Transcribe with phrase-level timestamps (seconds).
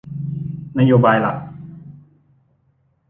[0.79, 1.37] นโยบายหลัก